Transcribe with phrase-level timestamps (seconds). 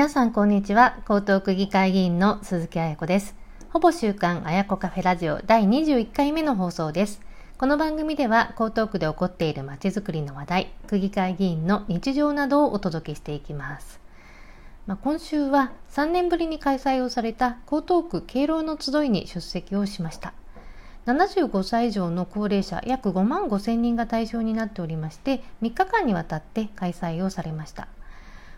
[0.00, 0.96] 皆さんこんにちは。
[1.00, 3.36] 江東区議会議員の鈴木彩子です。
[3.68, 7.20] ほぼ週刊彩子カフェラジオ第21回目の放送です。
[7.58, 14.00] この番組では江東区で起こっているまちづくりの話題、区議会議員の日常などをお届けしていきます。
[14.86, 20.32] まあ、今週は3年ぶりに開催をされた江東区敬老の集いに出席をしました。
[21.04, 27.88] 75歳以上の高齢者約5万5千人が対象になっておりまして3日間にわたって開催をされました。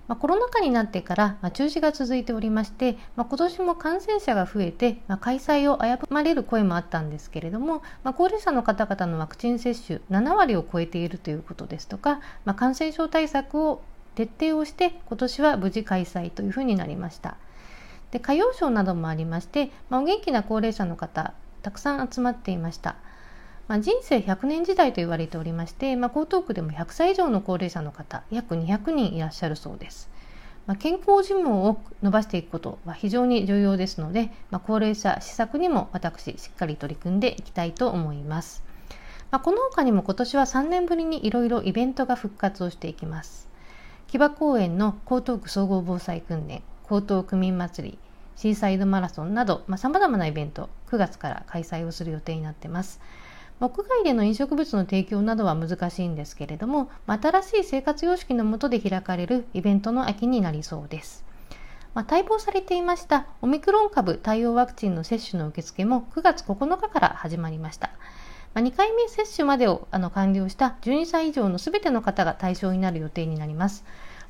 [0.08, 13.82] まあ、コロナ禍になってから、まあ、中止が続いておりまして、まあ、今年も感染者が増えて、まあ、開催を危ぶまれる声もあったんですけれども、まあ、高齢者の方々のワクチン接種7割を超えているということですとか、まあ、感染症対策を
[14.14, 17.36] 徹底をして今年は無事開催というふうになりました。
[18.10, 22.96] で歌謡ショーなどもありまして、まあ、お元気な高齢者の方たくさん集まっていました。
[23.68, 30.10] まあ、人生100年時代と言われておりまして、まあ、江東区でも100歳以上の高齢者の方約200人いらっしゃるそうです。
[30.66, 38.62] まあ、健康寿命を伸ばしていくことは非常に重要ですので、まあ、高齢者施策にも私しっかり取り組んでいきたいと思います。
[39.30, 43.48] まあ、この他にも今年は3年ぶりにいろいろイベントが復活をしていきます。
[44.06, 47.98] 木場公園の江東区総合防災訓練、江東区民祭り、
[48.36, 53.00] シーサイドマラソンなど、まあ、様々なイベント、9月から開催をする予定になっています。
[53.62, 61.24] 屋外での飲食物の提供などは難しいんですけれども、新しい生活様式のもとで開かれるイベントの秋になりそうです。
[61.94, 67.90] まあ、待望されていましたオミクロン株対応ワクチンの接種の受付も9月9日から始まりました。
[68.52, 73.84] まあ、2回目接種までをあの完了した12歳以上のすべての方が対象になる予定になります。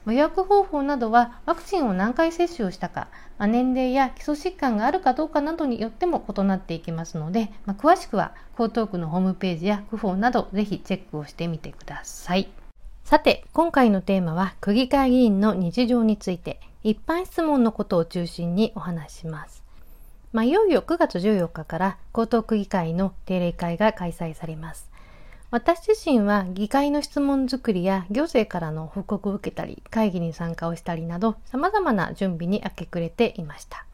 [0.06, 3.08] 予約方法などはワクチンを何回接種をしたか、
[3.38, 12.48] まあ、年齢や基礎疾患があるかどうかなどによっても異なっていきますので、まあ、詳しくは江東区のホームページや区法などぜひチェックをしてみてください。
[13.04, 19.62] さて、今回のテーマは区議会議員の日常について一般質問のことを中心にお話しします。
[20.32, 24.91] まあ、いよいよ9月14日から江東区議会の定例会が開催されます。
[25.52, 33.84] 私自身は議会の質問作りや行政からの報告を受けたり、会議に参加をしたりなど、様々な準備に明け暮れていました。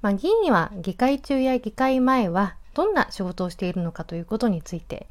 [0.00, 5.08] まあ、議員は議会中や議会前はどんな仕事をしているのかということについて、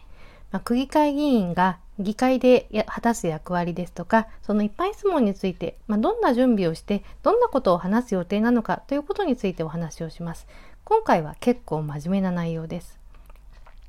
[0.51, 10.47] まあ、区議会議員が議会で果たす役割ですとか、その一般質問について、まあ、どんな準備をして、どんなことを話す予定なのかということについてお話をします。
[10.85, 13.00] 今回は結構真面目な内容です。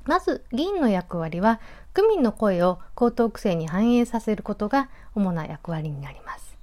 [0.05, 1.59] まず、議員の役割は、
[1.93, 6.57] 区民の声を高等区政に反映させることが主な役割になります。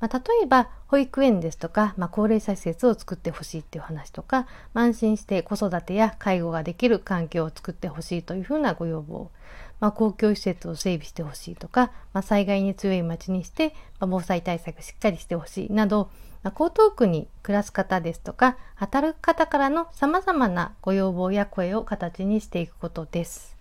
[0.00, 9.30] まあ、例えば、保育園ですとか、まあ、高齢者施設を作ってほしいっていう話とか、まあ、安心して子育てや介護ができる環境を作ってほしいというふうなご要望、
[9.80, 16.10] まあ、公共施設を整備してほしいとか、ま、災害に強い町にして、ま、防災対策しっかりしてほしいなど、
[16.50, 23.56] 江東区に暮らす方ですとか、働く方からの様々なご要望や声を形にしていくことです。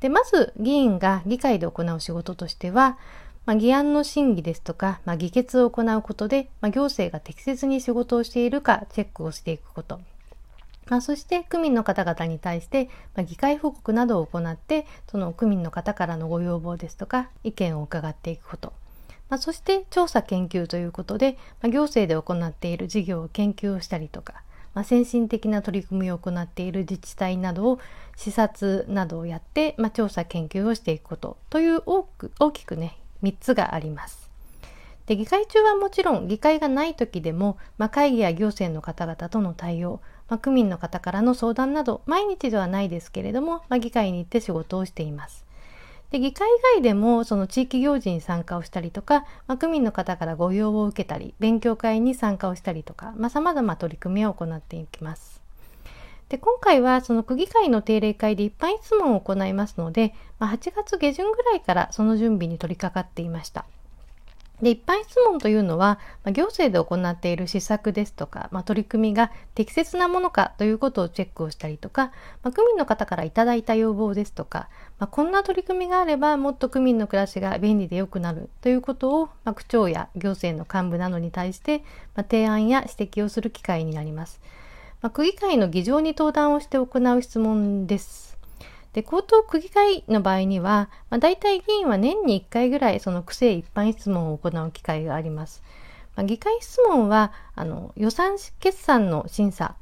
[0.00, 2.98] で、まず議員が議会で行う仕事としては、
[3.46, 10.00] まあ、議案の審議ですとか、まあ、議決を行うことで、まあ、行政が適切に仕事をしているかチェックをしていくこと。
[10.88, 18.72] まあ、そして区民の方々に対して、まあ、議会報告などを行って、その区民の方からのご要望ですとか、意見を伺っていくこと。
[19.30, 24.42] まあ、そして調査研究ということで、まあ、行政で行っている事業を研究をしたりとか、
[24.74, 27.78] まあ、先進的な取り組みを行っている自治体などを
[28.16, 34.30] 視察などをやって、まあ、調査研究をしていくことという大く大きくね3つがあります。
[35.06, 45.44] で議会中はもちろん議会がない時でも、まあ、会議や行政の方々との対応、まあ、区民の方からの相談など毎日ではないですけれども、まあ、議会に行って仕事をしています。
[46.10, 55.40] で、議会以外でも、その地域行事に参加をしたりとか、まあ、区民の方からご要望を受けたり、勉強会に参加をしたりとか、まあ、様々取り組みを行っていきます。
[56.28, 63.64] で、今回はその区議会の定例会で一般質問を行いますので、まあ、8月下旬ぐらいからその準備に取り掛かっていました。
[64.62, 72.12] で、一般質問というのは、まあ、行政で行っている施策ですとか、まあ、取り組みが適切なものかということをチェックをしたりとか、
[72.42, 74.68] まあ、区民の方からいただいた要望ですとか、
[74.98, 81.82] ま、こんな取り組みがあればもっと区民の暮らしが便利で良くなるということを、ま、区長や行政の幹部などに対して、
[82.14, 84.40] ま、提案や指摘をする機会になります。
[85.00, 88.29] ま、区議会の議場に登壇をして行う質問です。
[88.92, 95.62] で、高等区議会の場合には、まあ、大体議員は年に1回ぐらいその区政一般質問を行う機会があります。
[96.16, 99.76] まあ、議会質問は、あの、予算決算の審査、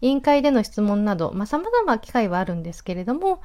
[0.00, 3.40] 委員会での質問など、まあ、様々機会はあるんですけれども、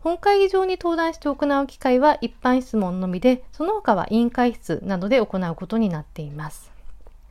[0.00, 6.69] 本会議場に登壇して行う機会は一般質問のみで、その他は委員会室などで行うことになっています。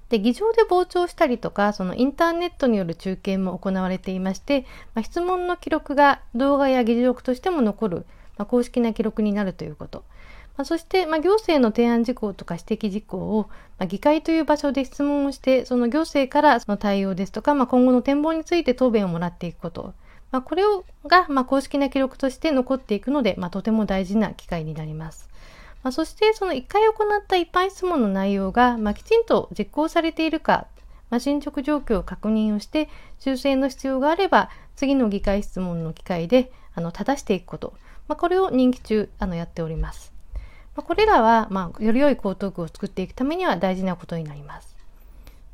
[0.10, 4.66] で、議場で傍聴したりとか、そのインターネットによる中継も行われていまして、
[4.96, 8.06] まあ、質問の記録が動画や議事録としても残る、
[8.38, 10.04] まあ、公式な記録になるということ。
[10.58, 19.94] まあ、そして、まあ、行政の提案事項とか指摘事項を、まあ、議会という場所で質問をして、その行政からその対応ですとか、まあ、今後の展望について答弁をもらっていくこと。
[20.32, 25.30] まあ、これをが、まあ、公式な記録として残っていくので、まあ、とても大事な機会になります。
[25.84, 30.68] まあ、そして、その1回行った一般質問の内容が、まあ、きちんと実行されているか、
[31.10, 32.90] まあ、進捗状況を確認をして、
[33.20, 37.74] 修正の必要があれば、次の議会質問の機会で、あの、正していくこと。
[38.08, 40.14] まあ、これを任期中、あの、やっております。
[40.76, 44.79] ま、これらは、ま、より良い江東区を作っていくためには大事なことになります。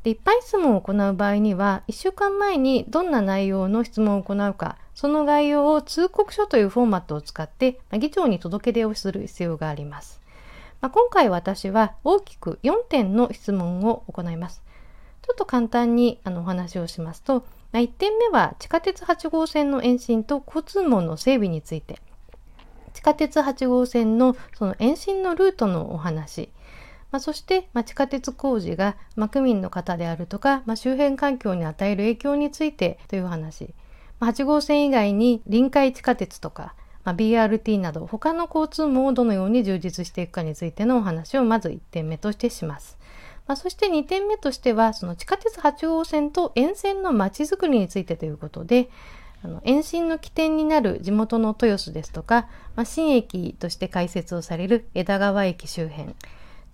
[0.05, 10.21] で一般質問を行う場合には、1週間前にどんな内容の質問を行うか、その概要を通告書というフォーマットを使って、まあ、議長に届け出をする必要があります。
[10.79, 14.61] まあ、今回私は大きく4点の質問を行います。
[15.23, 21.99] ちょっと簡単にあのお話をしますと、まあ、1点目は地下鉄8号線の延伸と交通網の整備について、
[22.93, 26.51] 地下鉄8号線のその延伸のルートのお話、
[27.11, 33.73] まあ、そして、まあ、地下鉄工事が、まあ、区民の方であるとか、まあ、周辺環境に与える影響についてという話、
[34.19, 42.97] まあ、8号線以外に臨海地下鉄とか、まあ、BRT など他の交通網をどのように充実していくかについてのお話をまず1点目としてします。
[43.47, 48.89] まあ、そして2点目としては、その地下鉄8号線と沿線のまちづくりについてということで、
[49.43, 56.15] あの延伸の起点になる地元の豊洲ですとか、まあ、新駅として開設をされる枝川駅周辺、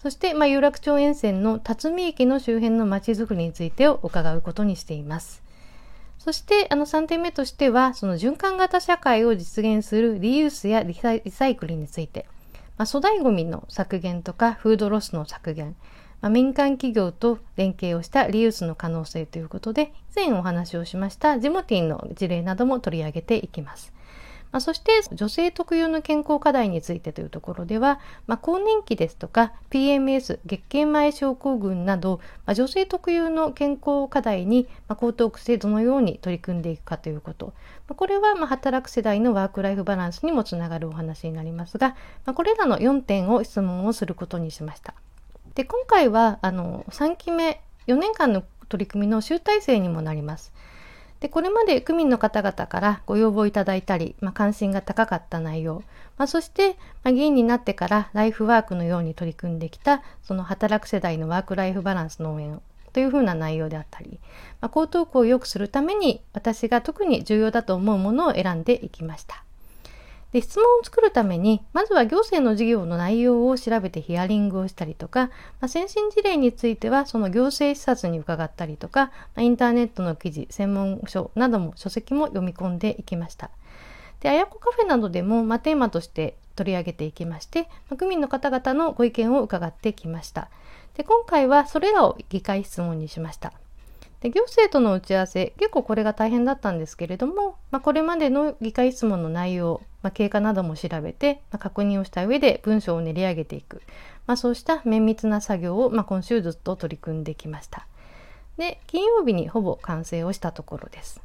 [0.01, 5.43] そして、まあ、有楽町沿線の辰巳駅の周辺の街づくりについてを伺うことにしています。
[6.17, 12.25] そして、あの3点目としては、その循環型社会を実現するリユースやリサイクルについて、
[12.79, 15.75] まあ、粗大ごみの削減とかフードロスの削減、
[16.19, 23.93] まあ、民間企業と連携をしたリユースの可能性ということで、以前お話をしましたジモティンの事例なども取り上げていきます。
[24.51, 37.47] まあ、そして女性特有の健康課題についてというところでは、まあ、更年期ですとか PMS 月経前症候群など、まあ、女性特有の健康課題に、まあ、江東区制どのように取り組んでいくかということ、
[37.87, 41.89] まあ、これはまあ働く世代のワークライフバランスにもつながるお話になりますが、
[42.25, 44.93] まあ、これらの4点を質問をすることにしました。
[45.55, 50.53] で今回はあの3期目4年間の取り組みの集大成にもなります。
[51.21, 55.83] で、これまで区民の方々からご要望いただいたり、まあ、関心が高かった内容、
[56.17, 62.59] まあ、そして、まあ、議員になってからライフワークのように取り組んできた、その働く世代のワークライフバランスの応援
[62.91, 64.19] というふうな内容であったり、
[64.61, 69.43] まあ、江東区を良くするために私が特に重要だと思うものを選んでいきました。
[70.31, 75.27] で、質問を作るために、まずは行政の事業の内容を調べてヒアリングをしたりとか、
[75.59, 83.49] まあ、先進事例については、その行政視察に伺ったりとか、まあ、インターネットの記事、専門書なども書籍も読み込んでいきました。
[84.21, 90.49] で、あやこカフェなどでも、まあ、テーマとして取り上げていきまして、まあ、区民の方々のご意見を伺ってきました。
[90.95, 93.53] で、今回はそれらを議会質問にしました。
[94.21, 103.81] で行政との打ち合わせ、結構これが大変だったんですけれども、まあ、これまでの議会質問の内容、まあ、経過なども調べて、まあ、確認をした上で文章を練り上げていく、
[104.27, 107.87] まあ、そうした綿密な作業を、まあ、今週ずっと取り組んできました。
[108.57, 111.19] で、金曜日にほぼ完成をしたところです。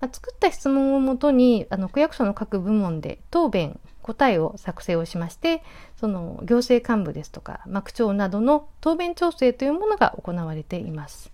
[0.00, 5.62] まあ、作った質問をもとに、あの区役所の各部門で答弁、答えを作成をしまして、
[5.96, 11.32] その行政幹部ですとか、まあ、区長などの答弁調整というものが行われています。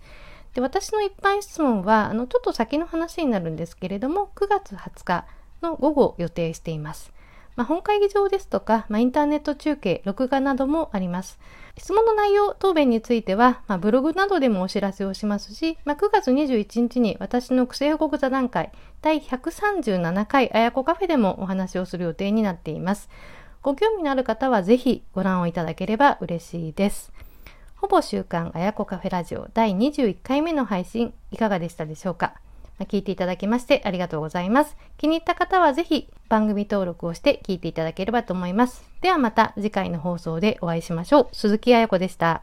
[0.55, 5.25] で私の一般質問はあのちょっと先の話になるんですけれども9月20日
[5.61, 7.13] の午後予定しています。
[7.55, 11.39] まあ、本会議場ですとか、まあ、インターネット中継、録画などもあります。
[11.77, 18.71] 質問の内容、答弁については、まあ、ブログなどでもお知らせをしますし、まあ、9月21日に私の区政報告座談会
[19.01, 23.09] 第137回あやこカフェでもお話をする予定になっています。
[23.61, 27.13] ご興味のある方はぜひご覧をいただければ嬉しいです。
[27.85, 32.33] ほぼ週刊あやこカフェラジオ第21回目の配信いかがでしたでしょうか？
[32.79, 34.75] 聞いていただきましてありがとうございます。
[34.97, 38.83] 気に入った方はぜひ番組登録をして聞いていただければと思います。
[39.01, 41.27] ではまた次回の放送でお会いしましょう。
[41.31, 42.41] 鈴木あやこでした。